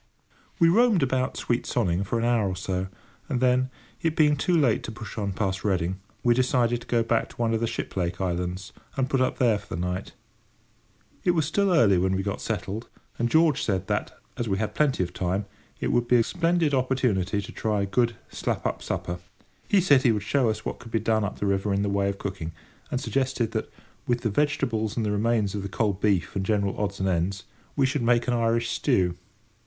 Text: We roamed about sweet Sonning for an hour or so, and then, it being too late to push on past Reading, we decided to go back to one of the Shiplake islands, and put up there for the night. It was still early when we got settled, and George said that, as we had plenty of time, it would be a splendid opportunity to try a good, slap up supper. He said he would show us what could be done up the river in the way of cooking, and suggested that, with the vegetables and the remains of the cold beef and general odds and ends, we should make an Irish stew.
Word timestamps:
We 0.57 0.67
roamed 0.67 1.03
about 1.03 1.37
sweet 1.37 1.67
Sonning 1.67 2.03
for 2.03 2.17
an 2.17 2.25
hour 2.25 2.49
or 2.49 2.55
so, 2.55 2.87
and 3.29 3.39
then, 3.39 3.69
it 4.01 4.15
being 4.15 4.35
too 4.35 4.57
late 4.57 4.81
to 4.85 4.91
push 4.91 5.15
on 5.15 5.31
past 5.31 5.63
Reading, 5.63 5.99
we 6.23 6.33
decided 6.33 6.81
to 6.81 6.87
go 6.87 7.03
back 7.03 7.29
to 7.29 7.35
one 7.35 7.53
of 7.53 7.59
the 7.59 7.67
Shiplake 7.67 8.19
islands, 8.19 8.73
and 8.97 9.07
put 9.07 9.21
up 9.21 9.37
there 9.37 9.59
for 9.59 9.75
the 9.75 9.79
night. 9.79 10.13
It 11.23 11.35
was 11.35 11.45
still 11.45 11.71
early 11.71 11.99
when 11.99 12.15
we 12.15 12.23
got 12.23 12.41
settled, 12.41 12.89
and 13.19 13.29
George 13.29 13.61
said 13.63 13.85
that, 13.89 14.17
as 14.37 14.49
we 14.49 14.57
had 14.57 14.73
plenty 14.73 15.03
of 15.03 15.13
time, 15.13 15.45
it 15.79 15.89
would 15.91 16.07
be 16.07 16.15
a 16.15 16.23
splendid 16.23 16.73
opportunity 16.73 17.39
to 17.39 17.51
try 17.51 17.81
a 17.83 17.85
good, 17.85 18.15
slap 18.31 18.65
up 18.65 18.81
supper. 18.81 19.19
He 19.67 19.79
said 19.79 20.01
he 20.01 20.11
would 20.11 20.23
show 20.23 20.49
us 20.49 20.65
what 20.65 20.79
could 20.79 20.91
be 20.91 20.99
done 20.99 21.23
up 21.23 21.37
the 21.37 21.45
river 21.45 21.75
in 21.75 21.83
the 21.83 21.89
way 21.89 22.09
of 22.09 22.17
cooking, 22.17 22.53
and 22.89 22.99
suggested 22.99 23.51
that, 23.51 23.71
with 24.07 24.21
the 24.21 24.31
vegetables 24.31 24.97
and 24.97 25.05
the 25.05 25.11
remains 25.11 25.53
of 25.53 25.61
the 25.61 25.69
cold 25.69 26.01
beef 26.01 26.35
and 26.35 26.43
general 26.43 26.75
odds 26.81 26.99
and 26.99 27.07
ends, 27.07 27.43
we 27.75 27.85
should 27.85 28.01
make 28.01 28.27
an 28.27 28.33
Irish 28.33 28.71
stew. 28.71 29.15